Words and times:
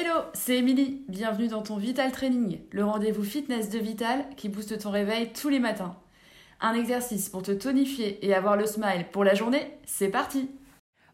Hello, 0.00 0.20
c'est 0.32 0.58
Émilie. 0.58 1.02
Bienvenue 1.08 1.48
dans 1.48 1.62
ton 1.62 1.76
Vital 1.76 2.12
Training, 2.12 2.60
le 2.70 2.84
rendez-vous 2.84 3.24
fitness 3.24 3.68
de 3.68 3.80
Vital 3.80 4.24
qui 4.36 4.48
booste 4.48 4.78
ton 4.78 4.92
réveil 4.92 5.32
tous 5.32 5.48
les 5.48 5.58
matins. 5.58 5.96
Un 6.60 6.74
exercice 6.74 7.28
pour 7.28 7.42
te 7.42 7.50
tonifier 7.50 8.24
et 8.24 8.32
avoir 8.32 8.56
le 8.56 8.64
smile 8.66 9.06
pour 9.10 9.24
la 9.24 9.34
journée, 9.34 9.76
c'est 9.86 10.06
parti 10.06 10.50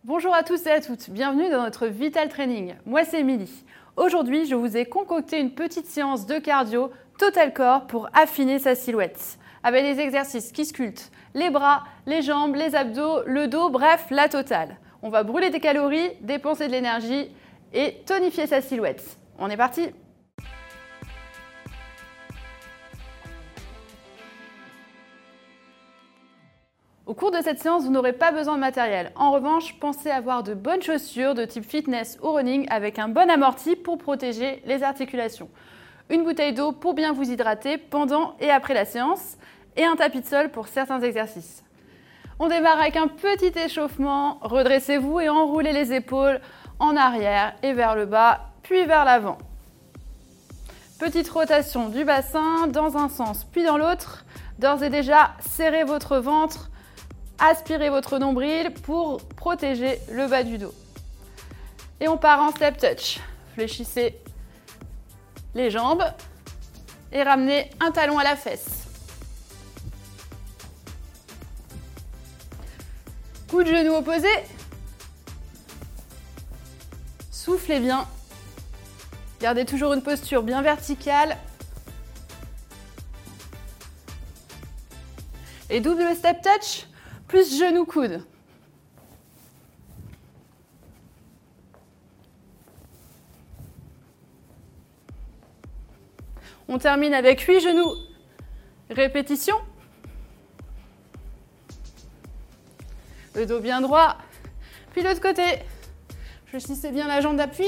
Bonjour 0.04 0.34
à 0.34 0.42
tous 0.42 0.66
et 0.66 0.70
à 0.70 0.82
toutes, 0.82 1.08
bienvenue 1.08 1.48
dans 1.48 1.62
notre 1.62 1.86
Vital 1.86 2.28
Training. 2.28 2.74
Moi 2.84 3.04
c'est 3.04 3.20
Émilie. 3.20 3.64
Aujourd'hui, 3.96 4.44
je 4.44 4.54
vous 4.54 4.76
ai 4.76 4.84
concocté 4.84 5.40
une 5.40 5.54
petite 5.54 5.86
séance 5.86 6.26
de 6.26 6.38
cardio 6.38 6.90
Total 7.18 7.54
Corps 7.54 7.86
pour 7.86 8.10
affiner 8.12 8.58
sa 8.58 8.74
silhouette. 8.74 9.38
Avec 9.62 9.82
des 9.82 10.02
exercices 10.02 10.52
qui 10.52 10.66
sculptent 10.66 11.10
les 11.32 11.48
bras, 11.48 11.84
les 12.04 12.20
jambes, 12.20 12.54
les 12.54 12.74
abdos, 12.74 13.22
le 13.24 13.48
dos, 13.48 13.70
bref, 13.70 14.08
la 14.10 14.28
totale. 14.28 14.76
On 15.00 15.08
va 15.08 15.22
brûler 15.22 15.48
des 15.48 15.60
calories, 15.60 16.10
dépenser 16.20 16.66
de 16.66 16.72
l'énergie 16.72 17.30
et 17.74 18.02
tonifier 18.06 18.46
sa 18.46 18.60
silhouette. 18.60 19.18
On 19.38 19.50
est 19.50 19.56
parti 19.56 19.90
Au 27.06 27.12
cours 27.12 27.30
de 27.30 27.42
cette 27.42 27.60
séance, 27.60 27.84
vous 27.84 27.90
n'aurez 27.90 28.14
pas 28.14 28.32
besoin 28.32 28.54
de 28.54 28.60
matériel. 28.60 29.12
En 29.14 29.30
revanche, 29.30 29.78
pensez 29.78 30.10
avoir 30.10 30.42
de 30.42 30.54
bonnes 30.54 30.80
chaussures 30.80 31.34
de 31.34 31.44
type 31.44 31.64
fitness 31.64 32.18
ou 32.22 32.32
running 32.32 32.66
avec 32.70 32.98
un 32.98 33.08
bon 33.08 33.28
amorti 33.28 33.76
pour 33.76 33.98
protéger 33.98 34.62
les 34.64 34.82
articulations. 34.82 35.50
Une 36.08 36.24
bouteille 36.24 36.54
d'eau 36.54 36.72
pour 36.72 36.94
bien 36.94 37.12
vous 37.12 37.30
hydrater 37.30 37.76
pendant 37.76 38.36
et 38.40 38.50
après 38.50 38.72
la 38.72 38.86
séance 38.86 39.36
et 39.76 39.84
un 39.84 39.96
tapis 39.96 40.22
de 40.22 40.26
sol 40.26 40.50
pour 40.50 40.66
certains 40.66 41.00
exercices. 41.02 41.62
On 42.38 42.48
démarre 42.48 42.80
avec 42.80 42.96
un 42.96 43.06
petit 43.06 43.52
échauffement. 43.58 44.38
Redressez-vous 44.40 45.20
et 45.20 45.28
enroulez 45.28 45.72
les 45.72 45.92
épaules 45.92 46.40
en 46.78 46.96
arrière 46.96 47.54
et 47.62 47.72
vers 47.72 47.94
le 47.94 48.06
bas, 48.06 48.40
puis 48.62 48.84
vers 48.84 49.04
l'avant. 49.04 49.38
Petite 50.98 51.28
rotation 51.28 51.88
du 51.88 52.04
bassin 52.04 52.66
dans 52.68 52.96
un 52.96 53.08
sens 53.08 53.44
puis 53.44 53.64
dans 53.64 53.76
l'autre. 53.76 54.24
D'ores 54.58 54.84
et 54.84 54.90
déjà, 54.90 55.32
serrez 55.40 55.84
votre 55.84 56.18
ventre, 56.18 56.70
aspirez 57.38 57.90
votre 57.90 58.18
nombril 58.18 58.72
pour 58.72 59.20
protéger 59.36 59.98
le 60.12 60.28
bas 60.28 60.44
du 60.44 60.58
dos. 60.58 60.74
Et 62.00 62.08
on 62.08 62.16
part 62.16 62.40
en 62.40 62.50
step 62.50 62.78
touch. 62.78 63.18
Fléchissez 63.54 64.20
les 65.54 65.70
jambes 65.70 66.04
et 67.12 67.22
ramenez 67.22 67.70
un 67.80 67.90
talon 67.90 68.18
à 68.18 68.24
la 68.24 68.36
fesse. 68.36 68.86
Coup 73.48 73.62
de 73.62 73.68
genou 73.68 73.94
opposé, 73.94 74.28
Soufflez 77.44 77.78
bien. 77.78 78.08
Gardez 79.38 79.66
toujours 79.66 79.92
une 79.92 80.02
posture 80.02 80.42
bien 80.42 80.62
verticale. 80.62 81.36
Et 85.68 85.82
double 85.82 86.16
step 86.16 86.38
touch, 86.40 86.86
plus 87.28 87.58
genou 87.58 87.84
coude. 87.84 88.24
On 96.66 96.78
termine 96.78 97.12
avec 97.12 97.42
8 97.42 97.60
genoux. 97.60 97.92
Répétition. 98.88 99.56
Le 103.34 103.44
dos 103.44 103.60
bien 103.60 103.82
droit. 103.82 104.16
Puis 104.92 105.02
l'autre 105.02 105.20
côté. 105.20 105.58
Fléchissez 106.54 106.92
bien 106.92 107.08
la 107.08 107.20
jambe 107.20 107.36
d'appui. 107.36 107.66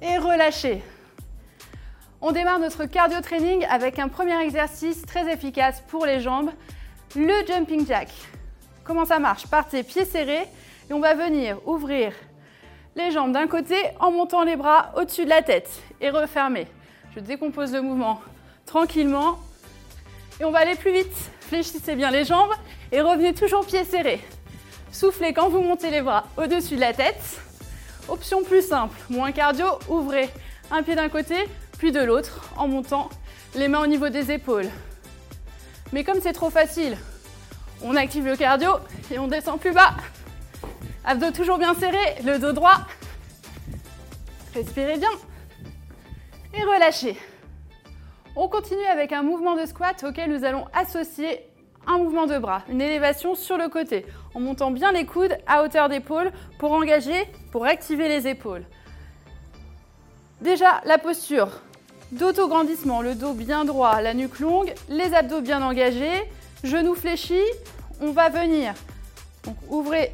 Et 0.00 0.16
relâchez. 0.16 0.80
On 2.20 2.30
démarre 2.30 2.60
notre 2.60 2.84
cardio 2.84 3.20
training 3.20 3.66
avec 3.68 3.98
un 3.98 4.06
premier 4.06 4.40
exercice 4.40 5.04
très 5.04 5.28
efficace 5.28 5.82
pour 5.88 6.06
les 6.06 6.20
jambes, 6.20 6.50
le 7.16 7.44
jumping 7.48 7.84
jack. 7.84 8.10
Comment 8.84 9.04
ça 9.04 9.18
marche? 9.18 9.48
Partez 9.48 9.82
pieds 9.82 10.04
serrés 10.04 10.46
et 10.88 10.92
on 10.92 11.00
va 11.00 11.14
venir 11.14 11.58
ouvrir 11.66 12.12
les 12.94 13.10
jambes 13.10 13.32
d'un 13.32 13.48
côté 13.48 13.74
en 13.98 14.12
montant 14.12 14.44
les 14.44 14.54
bras 14.54 14.92
au-dessus 14.96 15.24
de 15.24 15.30
la 15.30 15.42
tête 15.42 15.82
et 16.00 16.10
refermer. 16.10 16.68
Je 17.16 17.18
décompose 17.18 17.72
le 17.72 17.82
mouvement 17.82 18.20
tranquillement 18.66 19.40
et 20.38 20.44
on 20.44 20.52
va 20.52 20.60
aller 20.60 20.76
plus 20.76 20.92
vite. 20.92 21.32
Fléchissez 21.40 21.96
bien 21.96 22.12
les 22.12 22.24
jambes 22.24 22.52
et 22.92 23.00
revenez 23.00 23.34
toujours 23.34 23.66
pieds 23.66 23.82
serrés. 23.82 24.20
Soufflez 24.92 25.32
quand 25.32 25.48
vous 25.48 25.62
montez 25.62 25.90
les 25.90 26.02
bras 26.02 26.26
au-dessus 26.36 26.76
de 26.76 26.80
la 26.80 26.92
tête. 26.92 27.40
Option 28.08 28.42
plus 28.44 28.66
simple, 28.66 28.96
moins 29.08 29.32
cardio, 29.32 29.66
ouvrez 29.88 30.28
un 30.70 30.82
pied 30.82 30.94
d'un 30.94 31.08
côté, 31.08 31.36
puis 31.78 31.92
de 31.92 32.00
l'autre, 32.00 32.52
en 32.56 32.68
montant 32.68 33.08
les 33.54 33.68
mains 33.68 33.82
au 33.82 33.86
niveau 33.86 34.10
des 34.10 34.30
épaules. 34.30 34.68
Mais 35.92 36.04
comme 36.04 36.20
c'est 36.20 36.34
trop 36.34 36.50
facile, 36.50 36.98
on 37.82 37.96
active 37.96 38.26
le 38.26 38.36
cardio 38.36 38.70
et 39.10 39.18
on 39.18 39.28
descend 39.28 39.58
plus 39.58 39.72
bas. 39.72 39.94
Abdos 41.04 41.32
toujours 41.32 41.58
bien 41.58 41.74
serrés, 41.74 42.22
le 42.24 42.38
dos 42.38 42.52
droit. 42.52 42.86
Respirez 44.54 44.98
bien. 44.98 45.10
Et 46.54 46.62
relâchez. 46.62 47.16
On 48.36 48.46
continue 48.46 48.84
avec 48.84 49.12
un 49.12 49.22
mouvement 49.22 49.56
de 49.56 49.64
squat 49.64 50.04
auquel 50.06 50.30
nous 50.30 50.44
allons 50.44 50.66
associer 50.74 51.40
un 51.86 51.98
mouvement 51.98 52.26
de 52.26 52.38
bras, 52.38 52.62
une 52.68 52.80
élévation 52.80 53.34
sur 53.34 53.56
le 53.56 53.68
côté, 53.68 54.06
en 54.34 54.40
montant 54.40 54.70
bien 54.70 54.92
les 54.92 55.06
coudes 55.06 55.36
à 55.46 55.62
hauteur 55.62 55.88
d'épaule 55.88 56.32
pour 56.58 56.72
engager, 56.72 57.28
pour 57.50 57.66
activer 57.66 58.08
les 58.08 58.28
épaules. 58.28 58.64
Déjà, 60.40 60.80
la 60.84 60.98
posture 60.98 61.48
d'autograndissement, 62.12 63.00
le 63.00 63.14
dos 63.14 63.32
bien 63.32 63.64
droit, 63.64 64.00
la 64.00 64.14
nuque 64.14 64.38
longue, 64.40 64.74
les 64.88 65.14
abdos 65.14 65.40
bien 65.40 65.62
engagés, 65.62 66.22
genoux 66.62 66.94
fléchis. 66.94 67.40
On 68.00 68.10
va 68.10 68.28
venir, 68.28 68.74
donc 69.44 69.56
ouvrez 69.68 70.12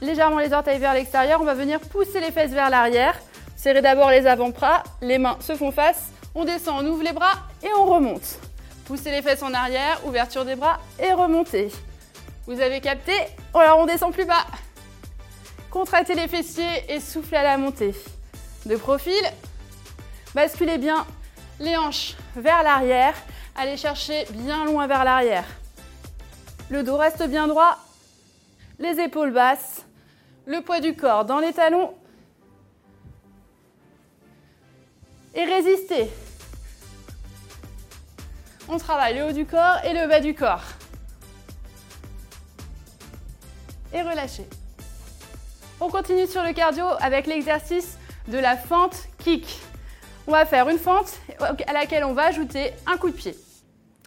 légèrement 0.00 0.38
les 0.38 0.52
orteils 0.52 0.78
vers 0.78 0.94
l'extérieur, 0.94 1.40
on 1.40 1.44
va 1.44 1.54
venir 1.54 1.80
pousser 1.80 2.20
les 2.20 2.30
fesses 2.30 2.52
vers 2.52 2.70
l'arrière. 2.70 3.18
Serrez 3.56 3.82
d'abord 3.82 4.10
les 4.10 4.26
avant-bras, 4.26 4.82
les 5.02 5.18
mains 5.18 5.36
se 5.40 5.54
font 5.54 5.72
face, 5.72 6.10
on 6.34 6.44
descend, 6.44 6.82
on 6.82 6.88
ouvre 6.88 7.02
les 7.02 7.12
bras 7.12 7.34
et 7.62 7.68
on 7.78 7.84
remonte. 7.84 8.38
Poussez 8.90 9.12
les 9.12 9.22
fesses 9.22 9.44
en 9.44 9.54
arrière, 9.54 10.04
ouverture 10.04 10.44
des 10.44 10.56
bras 10.56 10.80
et 10.98 11.12
remontez. 11.12 11.70
Vous 12.48 12.60
avez 12.60 12.80
capté 12.80 13.12
Alors 13.54 13.78
on 13.78 13.86
descend 13.86 14.12
plus 14.12 14.24
bas. 14.24 14.44
Contractez 15.70 16.16
les 16.16 16.26
fessiers 16.26 16.92
et 16.92 16.98
soufflez 16.98 17.36
à 17.36 17.44
la 17.44 17.56
montée. 17.56 17.94
De 18.66 18.74
profil, 18.74 19.22
basculez 20.34 20.76
bien 20.76 21.06
les 21.60 21.76
hanches 21.76 22.16
vers 22.34 22.64
l'arrière. 22.64 23.14
Allez 23.54 23.76
chercher 23.76 24.26
bien 24.30 24.64
loin 24.64 24.88
vers 24.88 25.04
l'arrière. 25.04 25.46
Le 26.68 26.82
dos 26.82 26.96
reste 26.96 27.22
bien 27.28 27.46
droit. 27.46 27.78
Les 28.80 28.98
épaules 28.98 29.32
basses. 29.32 29.86
Le 30.46 30.62
poids 30.62 30.80
du 30.80 30.96
corps 30.96 31.24
dans 31.24 31.38
les 31.38 31.52
talons. 31.52 31.94
Et 35.36 35.44
résistez. 35.44 36.10
On 38.72 38.78
travaille 38.78 39.18
le 39.18 39.24
haut 39.24 39.32
du 39.32 39.46
corps 39.46 39.78
et 39.84 39.92
le 39.92 40.06
bas 40.06 40.20
du 40.20 40.32
corps. 40.32 40.62
Et 43.92 44.00
relâchez. 44.00 44.46
On 45.80 45.88
continue 45.88 46.28
sur 46.28 46.44
le 46.44 46.52
cardio 46.52 46.84
avec 47.00 47.26
l'exercice 47.26 47.98
de 48.28 48.38
la 48.38 48.56
fente 48.56 49.08
kick. 49.18 49.58
On 50.28 50.30
va 50.30 50.46
faire 50.46 50.68
une 50.68 50.78
fente 50.78 51.18
à 51.66 51.72
laquelle 51.72 52.04
on 52.04 52.12
va 52.12 52.26
ajouter 52.26 52.70
un 52.86 52.96
coup 52.96 53.10
de 53.10 53.16
pied. 53.16 53.34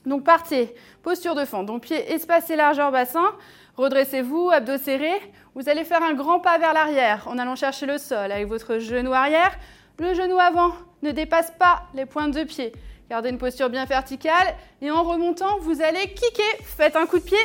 Donc 0.05 0.23
partez, 0.23 0.73
posture 1.01 1.35
de 1.35 1.43
fente. 1.43 1.65
Donc 1.65 1.81
pied 1.81 2.13
espacé 2.13 2.55
largeur 2.55 2.89
bassin. 2.89 3.35
Redressez-vous, 3.75 4.49
abdos 4.49 4.77
serrés. 4.77 5.21
Vous 5.55 5.67
allez 5.67 5.83
faire 5.83 6.03
un 6.03 6.13
grand 6.13 6.39
pas 6.39 6.57
vers 6.57 6.73
l'arrière 6.73 7.27
en 7.27 7.37
allant 7.37 7.57
chercher 7.57 7.85
le 7.85 7.97
sol 7.97 8.31
avec 8.31 8.47
votre 8.47 8.79
genou 8.79 9.11
arrière. 9.13 9.51
Le 9.99 10.13
genou 10.13 10.39
avant 10.39 10.71
ne 11.01 11.11
dépasse 11.11 11.51
pas 11.59 11.83
les 11.93 12.05
pointes 12.05 12.33
de 12.33 12.45
pied. 12.45 12.71
Gardez 13.09 13.29
une 13.29 13.37
posture 13.37 13.69
bien 13.69 13.85
verticale 13.85 14.55
et 14.81 14.89
en 14.91 15.03
remontant, 15.03 15.59
vous 15.59 15.81
allez 15.81 16.13
kicker. 16.13 16.57
Faites 16.63 16.95
un 16.95 17.05
coup 17.05 17.19
de 17.19 17.23
pied 17.23 17.37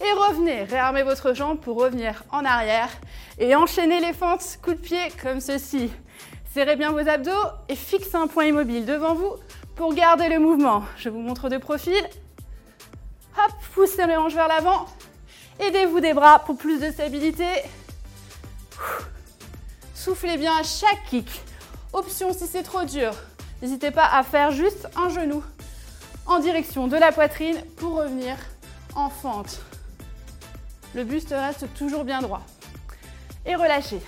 et 0.00 0.12
revenez. 0.12 0.64
Réarmez 0.64 1.02
votre 1.02 1.34
jambe 1.34 1.58
pour 1.58 1.78
revenir 1.78 2.24
en 2.30 2.44
arrière 2.44 2.90
et 3.38 3.54
enchaînez 3.54 4.00
les 4.00 4.12
fentes 4.12 4.58
coup 4.62 4.74
de 4.74 4.78
pied 4.78 5.00
comme 5.22 5.40
ceci. 5.40 5.90
Serrez 6.52 6.76
bien 6.76 6.90
vos 6.90 7.08
abdos 7.08 7.30
et 7.68 7.76
fixez 7.76 8.16
un 8.16 8.26
point 8.26 8.46
immobile 8.46 8.84
devant 8.84 9.14
vous 9.14 9.34
pour 9.74 9.94
garder 9.94 10.28
le 10.28 10.38
mouvement. 10.38 10.82
Je 10.96 11.08
vous 11.08 11.20
montre 11.20 11.48
de 11.48 11.58
profil. 11.58 12.02
Hop, 13.38 13.52
poussez 13.74 14.06
les 14.06 14.16
hanches 14.16 14.34
vers 14.34 14.48
l'avant. 14.48 14.86
Aidez-vous 15.60 16.00
des 16.00 16.14
bras 16.14 16.40
pour 16.40 16.56
plus 16.56 16.80
de 16.80 16.90
stabilité. 16.90 17.46
Soufflez 19.94 20.36
bien 20.36 20.52
à 20.56 20.62
chaque 20.62 21.04
kick. 21.08 21.28
Option 21.92 22.32
si 22.32 22.46
c'est 22.46 22.62
trop 22.62 22.84
dur, 22.84 23.12
N'hésitez 23.62 23.90
pas 23.90 24.06
à 24.12 24.22
faire 24.22 24.50
juste 24.50 24.88
un 24.96 25.08
genou 25.08 25.42
en 26.26 26.38
direction 26.40 26.88
de 26.88 26.96
la 26.96 27.12
poitrine 27.12 27.56
pour 27.76 27.96
revenir 27.96 28.36
en 28.94 29.08
fente. 29.08 29.60
Le 30.94 31.04
buste 31.04 31.30
reste 31.30 31.66
toujours 31.74 32.04
bien 32.04 32.20
droit. 32.20 32.42
Et 33.44 33.54
relâchez. 33.54 34.00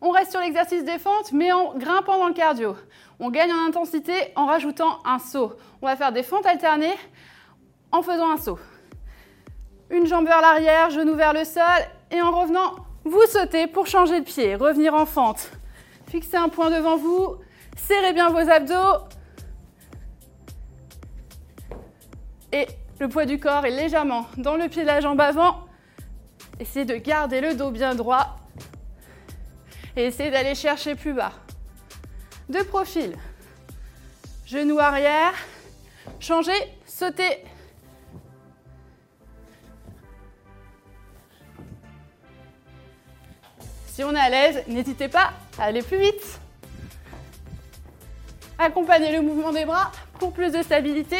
On 0.00 0.10
reste 0.10 0.30
sur 0.30 0.40
l'exercice 0.40 0.84
des 0.84 0.98
fentes, 0.98 1.32
mais 1.32 1.52
en 1.52 1.74
grimpant 1.74 2.18
dans 2.18 2.28
le 2.28 2.34
cardio. 2.34 2.76
On 3.20 3.30
gagne 3.30 3.52
en 3.52 3.66
intensité 3.66 4.32
en 4.36 4.46
rajoutant 4.46 4.98
un 5.04 5.18
saut. 5.18 5.52
On 5.80 5.86
va 5.86 5.96
faire 5.96 6.12
des 6.12 6.22
fentes 6.22 6.46
alternées 6.46 6.96
en 7.92 8.02
faisant 8.02 8.30
un 8.30 8.36
saut. 8.36 8.58
Une 9.90 10.06
jambe 10.06 10.26
vers 10.26 10.40
l'arrière, 10.40 10.90
genou 10.90 11.14
vers 11.14 11.32
le 11.32 11.44
sol, 11.44 11.62
et 12.10 12.20
en 12.22 12.30
revenant, 12.30 12.76
vous 13.04 13.22
sautez 13.28 13.66
pour 13.66 13.86
changer 13.86 14.20
de 14.20 14.24
pied, 14.24 14.54
revenir 14.54 14.94
en 14.94 15.06
fente. 15.06 15.50
Fixez 16.08 16.36
un 16.36 16.48
point 16.48 16.70
devant 16.70 16.96
vous, 16.96 17.36
serrez 17.76 18.12
bien 18.12 18.30
vos 18.30 18.48
abdos. 18.48 19.08
Et 22.52 22.66
le 23.00 23.08
poids 23.08 23.24
du 23.24 23.38
corps 23.40 23.64
est 23.64 23.70
légèrement 23.70 24.26
dans 24.36 24.56
le 24.56 24.68
pied 24.68 24.82
de 24.82 24.86
la 24.86 25.00
jambe 25.00 25.20
avant. 25.20 25.66
Essayez 26.60 26.84
de 26.84 26.96
garder 26.96 27.40
le 27.40 27.54
dos 27.54 27.70
bien 27.70 27.94
droit. 27.94 28.36
Et 29.96 30.04
essayez 30.04 30.30
d'aller 30.30 30.54
chercher 30.54 30.94
plus 30.94 31.12
bas. 31.12 31.32
De 32.48 32.62
profil. 32.62 33.16
Genou 34.46 34.78
arrière. 34.78 35.32
Changez, 36.20 36.52
sautez. 36.86 37.44
Si 43.86 44.04
on 44.04 44.14
est 44.14 44.18
à 44.18 44.30
l'aise, 44.30 44.64
n'hésitez 44.68 45.08
pas 45.08 45.32
à 45.58 45.64
aller 45.64 45.82
plus 45.82 45.98
vite. 45.98 46.40
Accompagnez 48.62 49.10
le 49.10 49.22
mouvement 49.22 49.50
des 49.50 49.64
bras 49.64 49.90
pour 50.20 50.32
plus 50.32 50.52
de 50.52 50.62
stabilité. 50.62 51.16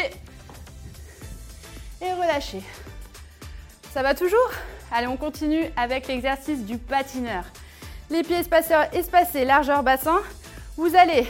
Et 2.01 2.13
relâchez. 2.13 2.61
Ça 3.93 4.01
va 4.01 4.15
toujours? 4.15 4.49
Allez, 4.93 5.07
on 5.07 5.17
continue 5.17 5.65
avec 5.75 6.07
l'exercice 6.07 6.63
du 6.63 6.77
patineur. 6.77 7.43
Les 8.09 8.23
pieds 8.23 8.37
espaceurs 8.37 8.87
espacés, 8.93 9.43
largeur 9.43 9.83
bassin. 9.83 10.21
Vous 10.77 10.95
allez 10.95 11.27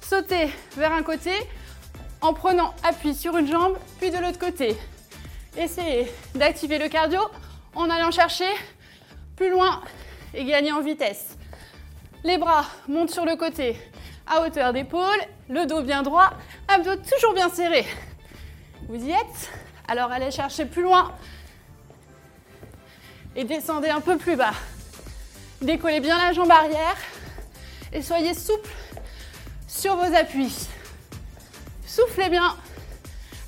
sauter 0.00 0.50
vers 0.76 0.92
un 0.92 1.02
côté 1.02 1.32
en 2.20 2.32
prenant 2.32 2.72
appui 2.84 3.12
sur 3.12 3.36
une 3.36 3.50
jambe, 3.50 3.76
puis 3.98 4.12
de 4.12 4.18
l'autre 4.18 4.38
côté. 4.38 4.76
Essayez 5.56 6.12
d'activer 6.36 6.78
le 6.78 6.88
cardio 6.88 7.22
en 7.74 7.90
allant 7.90 8.12
chercher 8.12 8.52
plus 9.34 9.50
loin 9.50 9.82
et 10.32 10.44
gagner 10.44 10.70
en 10.70 10.80
vitesse. 10.80 11.36
Les 12.22 12.38
bras 12.38 12.66
montent 12.86 13.10
sur 13.10 13.24
le 13.24 13.34
côté 13.34 13.76
à 14.30 14.40
hauteur 14.40 14.72
d'épaule, 14.72 15.20
le 15.50 15.66
dos 15.66 15.82
bien 15.82 16.02
droit, 16.02 16.30
abdos 16.68 16.96
toujours 16.96 17.34
bien 17.34 17.50
serrés. 17.50 17.86
Vous 18.88 19.04
y 19.04 19.10
êtes 19.10 19.50
Alors 19.86 20.10
allez 20.10 20.30
chercher 20.30 20.64
plus 20.64 20.82
loin 20.82 21.12
et 23.36 23.44
descendez 23.44 23.90
un 23.90 24.00
peu 24.00 24.16
plus 24.16 24.36
bas. 24.36 24.54
Décollez 25.60 26.00
bien 26.00 26.16
la 26.16 26.32
jambe 26.32 26.50
arrière 26.50 26.96
et 27.92 28.00
soyez 28.00 28.32
souple 28.32 28.70
sur 29.68 29.96
vos 29.96 30.14
appuis. 30.14 30.66
Soufflez 31.86 32.30
bien 32.30 32.56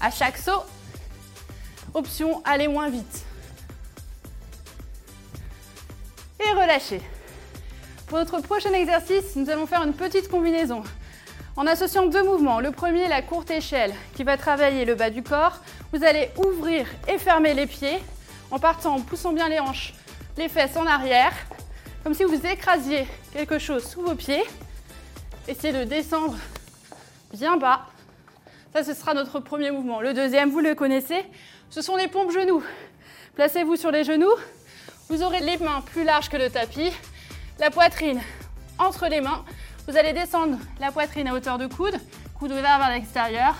à 0.00 0.11
chaque 0.11 0.37
saut. 0.37 0.64
Option, 1.94 2.43
allez 2.44 2.69
moins 2.69 2.90
vite. 2.90 3.25
et 6.44 6.52
relâchez. 6.52 7.00
Pour 8.12 8.19
notre 8.19 8.41
prochain 8.41 8.75
exercice, 8.75 9.37
nous 9.37 9.49
allons 9.49 9.67
faire 9.67 9.82
une 9.85 9.94
petite 9.94 10.29
combinaison 10.29 10.82
en 11.56 11.67
associant 11.67 12.05
deux 12.05 12.23
mouvements. 12.23 12.61
Le 12.61 12.70
premier, 12.70 13.09
la 13.09 13.23
courte 13.23 13.50
échelle, 13.50 13.94
qui 14.14 14.23
va 14.23 14.37
travailler 14.37 14.85
le 14.85 14.94
bas 14.94 15.09
du 15.09 15.23
corps. 15.23 15.62
Vous 15.94 16.05
allez 16.05 16.29
ouvrir 16.37 16.87
et 17.09 17.17
fermer 17.17 17.55
les 17.55 17.67
pieds 17.67 17.97
en 18.50 18.59
partant, 18.59 18.97
en 18.97 19.00
poussant 19.00 19.32
bien 19.32 19.49
les 19.49 19.61
hanches, 19.61 19.94
les 20.37 20.50
fesses 20.50 20.76
en 20.76 20.87
arrière, 20.87 21.32
comme 22.05 22.12
si 22.12 22.25
vous 22.25 22.47
écrasiez 22.47 23.06
quelque 23.32 23.59
chose 23.59 23.88
sous 23.88 24.03
vos 24.03 24.15
pieds. 24.15 24.44
Essayez 25.49 25.73
de 25.73 25.85
descendre 25.85 26.37
bien 27.32 27.56
bas. 27.56 27.87
Ça, 28.75 28.85
ce 28.85 28.93
sera 28.93 29.15
notre 29.15 29.41
premier 29.41 29.70
mouvement. 29.70 30.03
Le 30.03 30.12
deuxième, 30.12 30.50
vous 30.50 30.61
le 30.61 30.75
connaissez, 30.75 31.25
ce 31.70 31.81
sont 31.81 31.97
les 31.97 32.08
pompes 32.08 32.31
genoux. 32.31 32.62
Placez-vous 33.37 33.76
sur 33.76 33.91
les 33.91 34.05
genoux, 34.05 34.35
vous 35.08 35.23
aurez 35.23 35.41
les 35.41 35.56
mains 35.56 35.81
plus 35.81 36.05
larges 36.05 36.29
que 36.29 36.37
le 36.37 36.50
tapis, 36.50 36.93
la 37.62 37.70
poitrine 37.70 38.20
entre 38.76 39.06
les 39.06 39.20
mains. 39.20 39.44
Vous 39.87 39.97
allez 39.97 40.12
descendre 40.12 40.59
la 40.81 40.91
poitrine 40.91 41.29
à 41.29 41.32
hauteur 41.32 41.59
de 41.59 41.69
coude, 41.69 41.94
coude 42.37 42.50
ouvert 42.50 42.79
vers 42.79 42.91
l'extérieur. 42.91 43.55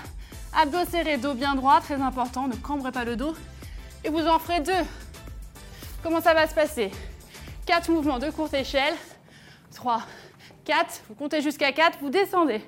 Abdos 0.53 0.83
serrés, 0.91 1.15
dos 1.15 1.33
bien 1.33 1.55
droit, 1.55 1.79
très 1.79 1.95
important, 1.95 2.49
ne 2.49 2.55
cambrez 2.57 2.91
pas 2.91 3.05
le 3.05 3.15
dos. 3.15 3.33
Et 4.03 4.09
vous 4.09 4.27
en 4.27 4.39
ferez 4.39 4.59
deux. 4.59 4.83
Comment 6.03 6.19
ça 6.19 6.33
va 6.33 6.47
se 6.47 6.53
passer? 6.53 6.91
Quatre 7.65 7.89
mouvements 7.89 8.19
de 8.19 8.29
courte 8.29 8.53
échelle. 8.53 8.93
3, 9.73 10.01
4, 10.65 11.03
vous 11.07 11.15
comptez 11.15 11.41
jusqu'à 11.41 11.71
4, 11.71 11.99
vous 12.01 12.09
descendez 12.09 12.61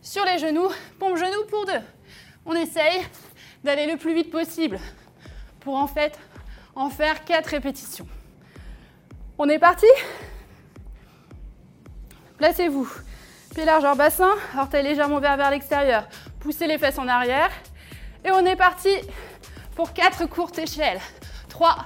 sur 0.00 0.24
les 0.24 0.38
genoux, 0.38 0.70
pompe 0.98 1.18
genoux 1.18 1.44
pour 1.50 1.66
deux. 1.66 1.82
On 2.46 2.54
essaye 2.54 3.02
d'aller 3.62 3.84
le 3.84 3.98
plus 3.98 4.14
vite 4.14 4.30
possible 4.30 4.80
pour 5.60 5.74
en 5.74 5.86
fait 5.86 6.18
en 6.74 6.88
faire 6.88 7.22
4 7.26 7.46
répétitions. 7.48 8.08
On 9.36 9.46
est 9.50 9.58
parti? 9.58 9.86
Placez-vous. 12.40 12.88
Pied 13.54 13.66
largeur 13.66 13.96
bassin, 13.96 14.32
orteil 14.56 14.82
légèrement 14.82 15.20
vers, 15.20 15.36
vers 15.36 15.50
l'extérieur. 15.50 16.08
Poussez 16.40 16.66
les 16.66 16.78
fesses 16.78 16.98
en 16.98 17.06
arrière. 17.06 17.50
Et 18.24 18.30
on 18.30 18.46
est 18.46 18.56
parti 18.56 18.88
pour 19.76 19.92
4 19.92 20.24
courtes 20.24 20.58
échelles. 20.58 21.02
3, 21.50 21.76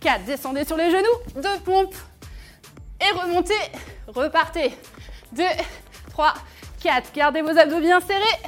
4. 0.00 0.24
Descendez 0.24 0.64
sur 0.64 0.76
les 0.76 0.90
genoux. 0.90 1.40
2 1.40 1.60
pompes. 1.64 1.94
Et 3.00 3.16
remontez. 3.20 3.54
Repartez. 4.08 4.74
2, 5.30 5.44
3, 6.10 6.34
4. 6.82 7.12
Gardez 7.14 7.42
vos 7.42 7.56
abdos 7.56 7.78
bien 7.78 8.00
serrés. 8.00 8.42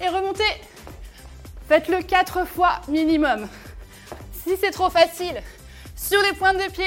Et 0.00 0.08
remontez. 0.08 0.44
Faites-le 1.68 2.00
4 2.02 2.46
fois 2.46 2.80
minimum. 2.86 3.48
Si 4.44 4.56
c'est 4.56 4.70
trop 4.70 4.88
facile, 4.88 5.42
sur 5.96 6.22
les 6.22 6.32
pointes 6.34 6.58
de 6.58 6.70
pied. 6.70 6.86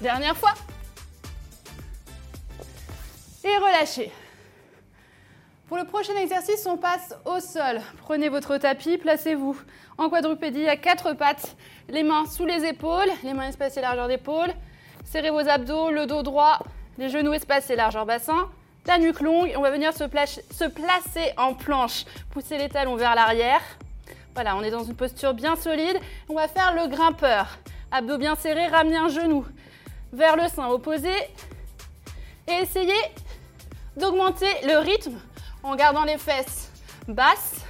Dernière 0.00 0.36
fois. 0.36 0.54
Et 3.44 3.56
relâchez. 3.56 4.10
Pour 5.68 5.76
le 5.76 5.84
prochain 5.84 6.14
exercice, 6.16 6.66
on 6.66 6.76
passe 6.76 7.14
au 7.24 7.40
sol. 7.40 7.80
Prenez 7.98 8.28
votre 8.28 8.56
tapis, 8.56 8.98
placez-vous 8.98 9.56
en 9.98 10.08
quadrupédie 10.08 10.66
à 10.68 10.76
quatre 10.76 11.12
pattes, 11.12 11.56
les 11.88 12.02
mains 12.02 12.26
sous 12.26 12.46
les 12.46 12.64
épaules, 12.64 13.08
les 13.22 13.34
mains 13.34 13.48
espacées 13.48 13.80
largeur 13.80 14.08
d'épaule. 14.08 14.52
Serrez 15.04 15.30
vos 15.30 15.48
abdos, 15.48 15.90
le 15.90 16.06
dos 16.06 16.22
droit, 16.22 16.58
les 16.98 17.08
genoux 17.08 17.32
espacés 17.32 17.76
largeur 17.76 18.06
bassin 18.06 18.48
la 18.90 18.98
nuque 18.98 19.20
longue 19.20 19.52
on 19.56 19.62
va 19.62 19.70
venir 19.70 19.92
se, 19.92 20.04
placer 20.04 21.32
en 21.36 21.54
planche. 21.54 22.04
Pousser 22.30 22.58
les 22.58 22.68
talons 22.68 22.96
vers 22.96 23.14
l'arrière. 23.14 23.60
Voilà, 24.34 24.56
on 24.56 24.62
est 24.62 24.70
dans 24.72 24.82
une 24.82 24.96
posture 24.96 25.32
bien 25.32 25.54
solide. 25.54 25.96
On 26.28 26.34
va 26.34 26.48
faire 26.48 26.74
le 26.74 26.88
grimpeur. 26.88 27.46
Abdos 27.92 28.18
bien 28.18 28.34
serrés, 28.34 28.66
ramener 28.66 28.96
un 28.96 29.08
genou 29.08 29.44
vers 30.12 30.36
le 30.36 30.48
sein 30.48 30.68
opposé. 30.68 31.12
Et 32.48 32.62
essayez 32.62 33.00
d'augmenter 33.96 34.52
le 34.64 34.78
rythme 34.78 35.18
en 35.62 35.76
gardant 35.76 36.04
les 36.04 36.18
fesses 36.18 36.70
basses 37.06 37.60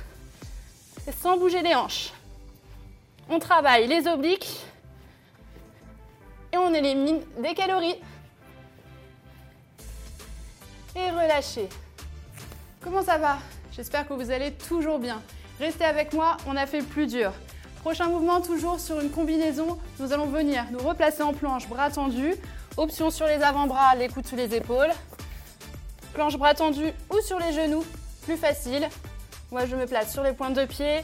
et 1.06 1.12
sans 1.12 1.36
bouger 1.36 1.62
les 1.62 1.74
hanches. 1.74 2.12
On 3.28 3.38
travaille 3.38 3.86
les 3.86 4.06
obliques 4.06 4.60
et 6.52 6.56
on 6.56 6.72
élimine 6.74 7.20
des 7.38 7.54
calories 7.54 7.96
et 10.96 11.10
relâchez. 11.10 11.68
Comment 12.82 13.02
ça 13.02 13.18
va? 13.18 13.38
J'espère 13.72 14.06
que 14.08 14.14
vous 14.14 14.30
allez 14.30 14.52
toujours 14.52 14.98
bien. 14.98 15.22
Restez 15.58 15.84
avec 15.84 16.12
moi, 16.12 16.36
on 16.46 16.56
a 16.56 16.66
fait 16.66 16.80
le 16.80 16.86
plus 16.86 17.06
dur. 17.06 17.32
Prochain 17.80 18.08
mouvement, 18.08 18.42
toujours 18.42 18.78
sur 18.78 19.00
une 19.00 19.10
combinaison. 19.10 19.78
Nous 19.98 20.12
allons 20.12 20.26
venir 20.26 20.64
nous 20.70 20.86
replacer 20.86 21.22
en 21.22 21.32
planche, 21.32 21.66
bras 21.66 21.90
tendus. 21.90 22.34
Option 22.76 23.10
sur 23.10 23.26
les 23.26 23.42
avant-bras, 23.42 23.94
les 23.96 24.08
coudes 24.08 24.26
sous 24.26 24.36
les 24.36 24.54
épaules. 24.54 24.90
Planche 26.12 26.36
bras 26.36 26.52
tendus 26.52 26.92
ou 27.10 27.20
sur 27.22 27.38
les 27.38 27.52
genoux, 27.52 27.82
plus 28.22 28.36
facile. 28.36 28.86
Moi, 29.50 29.64
je 29.64 29.76
me 29.76 29.86
place 29.86 30.12
sur 30.12 30.22
les 30.22 30.34
pointes 30.34 30.54
de 30.54 30.66
pied. 30.66 31.00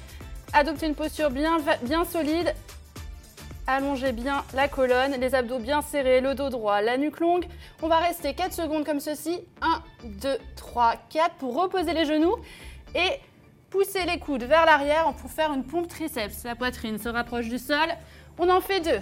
Adoptez 0.52 0.86
une 0.86 0.94
posture 0.94 1.30
bien, 1.30 1.56
bien 1.82 2.04
solide 2.04 2.54
Allongez 3.68 4.12
bien 4.12 4.44
la 4.54 4.68
colonne, 4.68 5.16
les 5.18 5.34
abdos 5.34 5.58
bien 5.58 5.82
serrés, 5.82 6.20
le 6.20 6.36
dos 6.36 6.50
droit, 6.50 6.82
la 6.82 6.98
nuque 6.98 7.18
longue. 7.18 7.46
On 7.82 7.88
va 7.88 7.98
rester 7.98 8.32
4 8.32 8.52
secondes 8.52 8.84
comme 8.84 9.00
ceci. 9.00 9.40
1, 9.60 9.82
2, 10.04 10.38
3, 10.54 10.94
4 11.10 11.34
pour 11.36 11.60
reposer 11.60 11.92
les 11.92 12.04
genoux 12.04 12.36
et 12.94 13.18
pousser 13.76 14.06
les 14.06 14.18
coudes 14.18 14.44
vers 14.44 14.64
l'arrière 14.64 15.12
pour 15.20 15.30
faire 15.30 15.52
une 15.52 15.62
pompe 15.62 15.88
triceps. 15.88 16.44
La 16.44 16.56
poitrine 16.56 16.98
se 16.98 17.10
rapproche 17.10 17.48
du 17.48 17.58
sol. 17.58 17.86
On 18.38 18.48
en 18.48 18.62
fait 18.62 18.80
deux. 18.80 19.00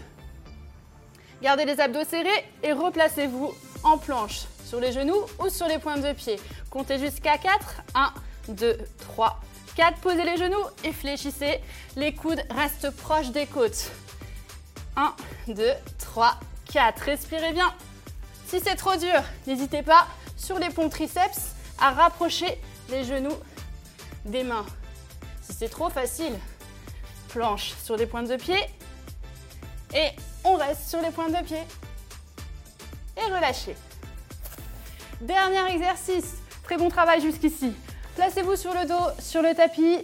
Gardez 1.40 1.64
les 1.64 1.78
abdos 1.80 2.02
serrés 2.02 2.44
et 2.64 2.72
replacez-vous 2.72 3.54
en 3.84 3.98
planche 3.98 4.46
sur 4.64 4.80
les 4.80 4.90
genoux 4.90 5.20
ou 5.38 5.48
sur 5.48 5.68
les 5.68 5.78
pointes 5.78 6.02
de 6.02 6.12
pied. 6.12 6.40
Comptez 6.70 6.98
jusqu'à 6.98 7.38
4. 7.38 7.82
1, 7.94 8.12
2, 8.48 8.76
3, 8.98 9.40
4, 9.76 10.00
posez 10.00 10.24
les 10.24 10.36
genoux 10.36 10.66
et 10.82 10.90
fléchissez. 10.90 11.60
Les 11.94 12.12
coudes 12.12 12.42
restent 12.50 12.90
proches 12.90 13.30
des 13.30 13.46
côtes. 13.46 13.92
1, 14.96 15.14
2, 15.54 15.68
3, 15.98 16.40
4. 16.72 17.00
Respirez 17.00 17.52
bien. 17.52 17.72
Si 18.48 18.58
c'est 18.58 18.74
trop 18.74 18.96
dur, 18.96 19.22
n'hésitez 19.46 19.82
pas 19.82 20.08
sur 20.36 20.58
les 20.58 20.70
ponts 20.70 20.88
triceps 20.88 21.54
à 21.80 21.92
rapprocher 21.92 22.60
les 22.90 23.04
genoux 23.04 23.36
des 24.24 24.42
mains. 24.42 24.66
Si 25.42 25.52
c'est 25.52 25.68
trop 25.68 25.90
facile, 25.90 26.32
planche 27.28 27.74
sur 27.82 27.96
les 27.96 28.06
pointes 28.06 28.28
de 28.28 28.36
pied 28.36 28.58
et 29.94 30.08
on 30.44 30.54
reste 30.54 30.88
sur 30.88 31.00
les 31.00 31.10
pointes 31.10 31.32
de 31.32 31.44
pied 31.44 31.62
et 33.16 33.32
relâchez. 33.32 33.76
Dernier 35.20 35.74
exercice. 35.74 36.36
Très 36.64 36.76
bon 36.76 36.88
travail 36.88 37.20
jusqu'ici. 37.20 37.72
Placez-vous 38.16 38.56
sur 38.56 38.72
le 38.74 38.86
dos, 38.86 39.20
sur 39.20 39.42
le 39.42 39.54
tapis. 39.54 39.98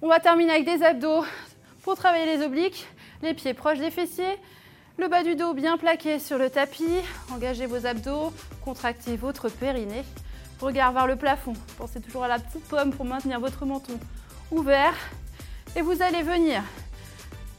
On 0.00 0.08
va 0.08 0.20
terminer 0.20 0.52
avec 0.52 0.64
des 0.64 0.82
abdos 0.82 1.24
pour 1.82 1.96
travailler 1.96 2.36
les 2.36 2.44
obliques, 2.44 2.86
les 3.22 3.34
pieds 3.34 3.54
proches 3.54 3.78
des 3.78 3.90
fessiers, 3.90 4.38
le 4.96 5.08
bas 5.08 5.22
du 5.22 5.34
dos 5.34 5.54
bien 5.54 5.76
plaqué 5.76 6.18
sur 6.18 6.38
le 6.38 6.50
tapis. 6.50 7.00
Engagez 7.32 7.66
vos 7.66 7.86
abdos, 7.86 8.32
contractez 8.64 9.16
votre 9.16 9.48
périnée. 9.48 10.04
Regard 10.60 10.92
vers 10.92 11.06
le 11.06 11.14
plafond. 11.14 11.52
Pensez 11.76 12.00
toujours 12.00 12.24
à 12.24 12.28
la 12.28 12.38
petite 12.38 12.64
pomme 12.64 12.92
pour 12.92 13.04
maintenir 13.04 13.38
votre 13.38 13.64
menton 13.64 13.98
ouvert. 14.50 14.94
Et 15.76 15.82
vous 15.82 16.02
allez 16.02 16.22
venir 16.22 16.62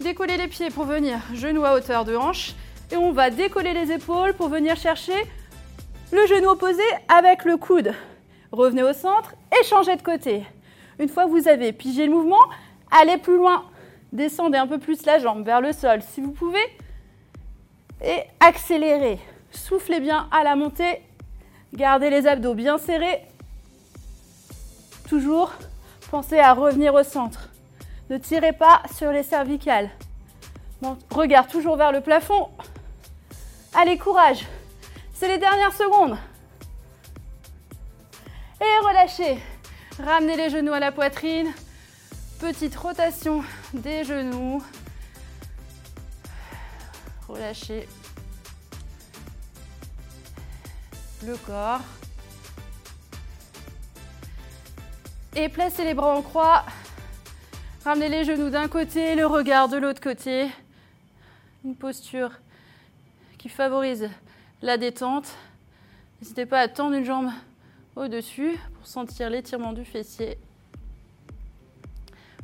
décoller 0.01 0.35
les 0.35 0.47
pieds 0.47 0.69
pour 0.69 0.83
venir 0.83 1.19
genou 1.33 1.63
à 1.63 1.75
hauteur 1.75 2.03
de 2.03 2.15
hanche. 2.15 2.53
Et 2.91 2.97
on 2.97 3.11
va 3.11 3.29
décoller 3.29 3.73
les 3.73 3.91
épaules 3.93 4.33
pour 4.33 4.49
venir 4.49 4.75
chercher 4.75 5.13
le 6.11 6.25
genou 6.27 6.49
opposé 6.49 6.83
avec 7.07 7.45
le 7.45 7.55
coude. 7.55 7.93
Revenez 8.51 8.83
au 8.83 8.93
centre 8.93 9.33
et 9.51 9.63
changez 9.63 9.95
de 9.95 10.01
côté. 10.01 10.43
Une 10.97 11.07
fois 11.07 11.25
que 11.25 11.29
vous 11.29 11.47
avez 11.47 11.71
pigé 11.71 12.05
le 12.05 12.11
mouvement, 12.11 12.49
allez 12.91 13.17
plus 13.17 13.37
loin. 13.37 13.63
Descendez 14.11 14.57
un 14.57 14.67
peu 14.67 14.79
plus 14.79 15.05
la 15.05 15.19
jambe 15.19 15.45
vers 15.45 15.61
le 15.61 15.71
sol 15.71 16.01
si 16.01 16.19
vous 16.19 16.31
pouvez. 16.31 16.65
Et 18.03 18.23
accélérez. 18.41 19.19
Soufflez 19.51 20.01
bien 20.01 20.27
à 20.31 20.43
la 20.43 20.55
montée. 20.57 21.01
Gardez 21.73 22.09
les 22.09 22.27
abdos 22.27 22.55
bien 22.55 22.77
serrés. 22.77 23.21
Toujours 25.07 25.51
pensez 26.09 26.39
à 26.39 26.53
revenir 26.53 26.93
au 26.93 27.03
centre. 27.03 27.49
Ne 28.09 28.17
tirez 28.17 28.53
pas 28.53 28.81
sur 28.95 29.11
les 29.11 29.23
cervicales. 29.23 29.89
regard 31.11 31.47
toujours 31.47 31.77
vers 31.77 31.91
le 31.91 32.01
plafond. 32.01 32.49
Allez, 33.73 33.97
courage. 33.97 34.45
C'est 35.13 35.27
les 35.27 35.37
dernières 35.37 35.73
secondes. 35.73 36.17
Et 38.61 38.87
relâchez. 38.87 39.39
Ramenez 40.03 40.35
les 40.35 40.49
genoux 40.49 40.73
à 40.73 40.79
la 40.79 40.91
poitrine. 40.91 41.51
Petite 42.39 42.75
rotation 42.75 43.43
des 43.73 44.03
genoux. 44.03 44.63
Relâchez 47.27 47.87
le 51.25 51.35
corps. 51.37 51.81
Et 55.35 55.49
placez 55.49 55.83
les 55.83 55.93
bras 55.93 56.15
en 56.15 56.21
croix. 56.21 56.65
Ramenez 57.83 58.09
les 58.09 58.23
genoux 58.23 58.49
d'un 58.49 58.67
côté, 58.67 59.15
le 59.15 59.25
regard 59.25 59.69
de 59.69 59.77
l'autre 59.77 60.01
côté. 60.01 60.47
Une 61.63 61.75
posture 61.75 62.31
qui 63.37 63.49
favorise 63.49 64.09
la 64.61 64.77
détente. 64.77 65.27
N'hésitez 66.21 66.45
pas 66.45 66.59
à 66.59 66.67
tendre 66.67 66.95
une 66.95 67.05
jambe 67.05 67.31
au-dessus 67.95 68.57
pour 68.75 68.87
sentir 68.87 69.29
l'étirement 69.29 69.73
du 69.73 69.85
fessier. 69.85 70.37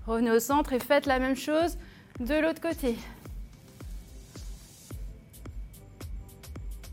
Revenez 0.05 0.31
au 0.31 0.39
centre 0.39 0.73
et 0.73 0.79
faites 0.79 1.05
la 1.05 1.19
même 1.19 1.35
chose 1.35 1.77
de 2.19 2.35
l'autre 2.35 2.61
côté. 2.61 2.97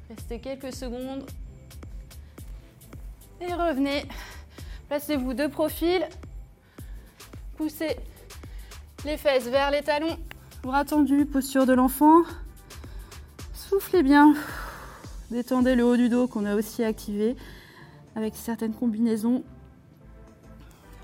Restez 0.08 0.40
quelques 0.40 0.74
secondes. 0.74 1.24
Et 3.42 3.52
revenez. 3.54 4.04
Placez-vous 4.88 5.34
de 5.34 5.48
profil. 5.48 6.06
Poussez 7.56 7.96
les 9.04 9.16
fesses 9.16 9.48
vers 9.48 9.72
les 9.72 9.82
talons. 9.82 10.16
Bras 10.62 10.84
tendus, 10.84 11.26
posture 11.26 11.66
de 11.66 11.72
l'enfant. 11.72 12.22
Soufflez 13.52 14.04
bien. 14.04 14.34
Détendez 15.30 15.74
le 15.74 15.84
haut 15.84 15.96
du 15.96 16.08
dos 16.08 16.28
qu'on 16.28 16.44
a 16.44 16.54
aussi 16.54 16.84
activé 16.84 17.36
avec 18.14 18.34
certaines 18.36 18.74
combinaisons. 18.74 19.42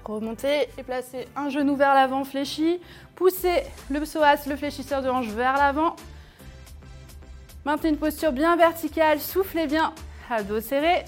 Remontez 0.04 0.68
et 0.78 0.82
placez 0.84 1.26
un 1.34 1.48
genou 1.48 1.74
vers 1.74 1.94
l'avant 1.94 2.24
fléchi. 2.24 2.78
Poussez 3.16 3.62
le 3.90 4.00
psoas, 4.00 4.46
le 4.46 4.54
fléchisseur 4.56 5.02
de 5.02 5.08
hanche 5.08 5.28
vers 5.28 5.56
l'avant. 5.56 5.96
Maintenez 7.64 7.90
une 7.90 7.98
posture 7.98 8.30
bien 8.30 8.54
verticale. 8.54 9.18
Soufflez 9.20 9.66
bien. 9.66 9.92
dos 10.48 10.60
serré. 10.60 11.04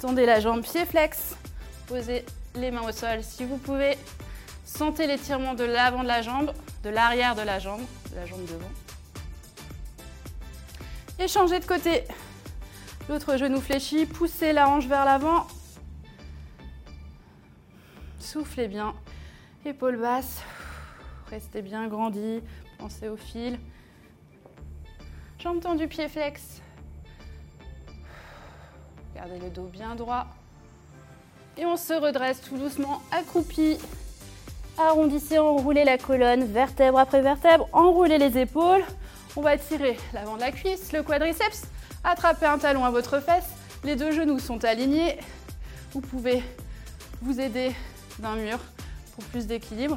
Tendez 0.00 0.26
la 0.26 0.40
jambe 0.40 0.62
pied 0.62 0.84
flex. 0.84 1.36
Posez 1.86 2.24
les 2.54 2.70
mains 2.70 2.88
au 2.88 2.92
sol 2.92 3.22
si 3.22 3.44
vous 3.44 3.58
pouvez. 3.58 3.96
Sentez 4.64 5.06
l'étirement 5.06 5.54
de 5.54 5.64
l'avant 5.64 6.02
de 6.02 6.08
la 6.08 6.22
jambe, 6.22 6.52
de 6.82 6.90
l'arrière 6.90 7.34
de 7.34 7.42
la 7.42 7.58
jambe, 7.58 7.82
de 8.10 8.16
la 8.16 8.26
jambe 8.26 8.44
devant 8.46 8.70
et 11.18 11.28
changez 11.28 11.60
de 11.60 11.64
côté. 11.64 12.04
L'autre 13.08 13.36
genou 13.36 13.60
fléchi, 13.60 14.06
poussez 14.06 14.52
la 14.52 14.68
hanche 14.68 14.86
vers 14.86 15.04
l'avant. 15.04 15.46
Soufflez 18.18 18.68
bien. 18.68 18.94
Épaules 19.64 19.96
basses. 19.96 20.42
Restez 21.30 21.62
bien 21.62 21.88
grandi. 21.88 22.40
Pensez 22.78 23.08
au 23.08 23.16
fil. 23.16 23.58
Jambes 25.38 25.60
tendues, 25.60 25.88
pied 25.88 26.08
flex. 26.08 26.60
Gardez 29.16 29.38
le 29.38 29.48
dos 29.48 29.70
bien 29.72 29.94
droit. 29.94 30.26
Et 31.56 31.64
on 31.64 31.78
se 31.78 31.94
redresse 31.94 32.42
tout 32.42 32.58
doucement, 32.58 33.00
accroupi. 33.10 33.78
Arrondissez, 34.76 35.38
enroulez 35.38 35.84
la 35.84 35.96
colonne, 35.96 36.44
vertèbre 36.44 36.98
après 36.98 37.22
vertèbre, 37.22 37.66
enroulez 37.72 38.18
les 38.18 38.36
épaules. 38.36 38.84
On 39.34 39.40
va 39.40 39.56
tirer 39.56 39.96
l'avant 40.12 40.36
de 40.36 40.42
la 40.42 40.52
cuisse, 40.52 40.92
le 40.92 41.02
quadriceps, 41.02 41.62
attraper 42.04 42.44
un 42.44 42.58
talon 42.58 42.84
à 42.84 42.90
votre 42.90 43.20
fesse, 43.20 43.46
les 43.84 43.96
deux 43.96 44.12
genoux 44.12 44.38
sont 44.38 44.62
alignés. 44.66 45.18
Vous 45.92 46.02
pouvez 46.02 46.42
vous 47.22 47.40
aider 47.40 47.72
d'un 48.18 48.36
mur 48.36 48.58
pour 49.14 49.24
plus 49.24 49.46
d'équilibre. 49.46 49.96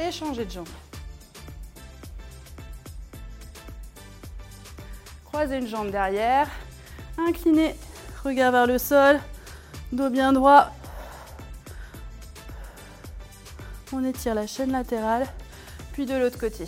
Et 0.00 0.10
changer 0.10 0.44
de 0.44 0.50
jambe. 0.50 0.68
Croisez 5.26 5.58
une 5.58 5.68
jambe 5.68 5.92
derrière, 5.92 6.48
inclinez, 7.28 7.74
regard 8.24 8.52
vers 8.52 8.66
le 8.66 8.78
sol, 8.78 9.20
dos 9.92 10.10
bien 10.10 10.32
droit. 10.32 10.70
On 13.92 14.04
étire 14.04 14.34
la 14.34 14.46
chaîne 14.46 14.72
latérale, 14.72 15.26
puis 15.92 16.06
de 16.06 16.14
l'autre 16.14 16.38
côté. 16.38 16.64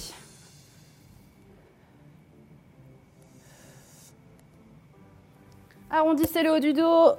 Arrondissez 5.91 6.43
le 6.43 6.53
haut 6.53 6.59
du 6.59 6.73
dos. 6.73 7.13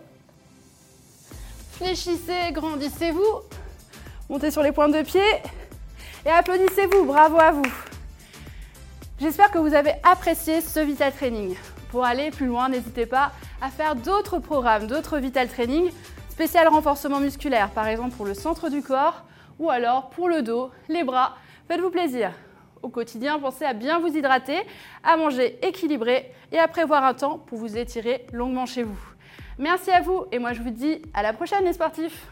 Fléchissez, 1.73 2.51
grandissez-vous. 2.51 3.41
Montez 4.29 4.49
sur 4.49 4.63
les 4.63 4.71
pointes 4.71 4.93
de 4.93 5.03
pied. 5.03 5.21
Et 6.25 6.29
applaudissez-vous. 6.29 7.05
Bravo 7.05 7.39
à 7.39 7.51
vous. 7.51 7.71
J'espère 9.19 9.51
que 9.51 9.59
vous 9.59 9.75
avez 9.75 9.93
apprécié 10.03 10.59
ce 10.59 10.79
Vital 10.79 11.13
Training. 11.13 11.55
Pour 11.93 12.05
aller 12.05 12.31
plus 12.31 12.47
loin, 12.47 12.69
n'hésitez 12.69 13.05
pas 13.05 13.31
à 13.61 13.69
faire 13.69 13.95
d'autres 13.95 14.39
programmes, 14.39 14.87
d'autres 14.87 15.19
Vital 15.19 15.47
Training, 15.47 15.91
spécial 16.27 16.67
renforcement 16.67 17.19
musculaire, 17.19 17.69
par 17.69 17.87
exemple 17.87 18.15
pour 18.15 18.25
le 18.25 18.33
centre 18.33 18.69
du 18.69 18.81
corps, 18.81 19.23
ou 19.59 19.69
alors 19.69 20.09
pour 20.09 20.27
le 20.27 20.41
dos, 20.41 20.71
les 20.89 21.03
bras. 21.03 21.35
Faites-vous 21.67 21.91
plaisir 21.91 22.31
au 22.81 22.89
quotidien, 22.89 23.37
pensez 23.37 23.63
à 23.63 23.73
bien 23.73 23.99
vous 23.99 24.07
hydrater, 24.07 24.59
à 25.03 25.17
manger 25.17 25.59
équilibré 25.63 26.31
et 26.51 26.57
à 26.57 26.67
prévoir 26.67 27.03
un 27.03 27.13
temps 27.13 27.37
pour 27.37 27.59
vous 27.59 27.77
étirer 27.77 28.25
longuement 28.31 28.65
chez 28.65 28.81
vous. 28.81 28.99
Merci 29.59 29.91
à 29.91 30.01
vous 30.01 30.25
et 30.31 30.39
moi 30.39 30.53
je 30.53 30.63
vous 30.63 30.71
dis 30.71 30.99
à 31.13 31.21
la 31.21 31.31
prochaine 31.31 31.63
les 31.63 31.73
sportifs 31.73 32.25